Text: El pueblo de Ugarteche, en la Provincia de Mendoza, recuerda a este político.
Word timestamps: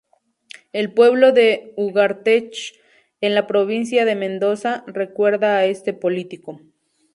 El 0.73 0.95
pueblo 0.95 1.31
de 1.31 1.75
Ugarteche, 1.77 2.73
en 3.21 3.35
la 3.35 3.45
Provincia 3.45 4.03
de 4.03 4.15
Mendoza, 4.15 4.83
recuerda 4.87 5.57
a 5.57 5.65
este 5.65 5.93
político. 5.93 6.59